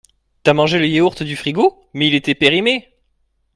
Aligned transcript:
T'as 0.41 0.55
mangé 0.55 0.79
le 0.79 0.87
yaourt 0.87 1.21
du 1.23 1.35
frigo? 1.35 1.87
Mais 1.93 2.07
il 2.07 2.15
était 2.15 2.33
périmé! 2.33 2.89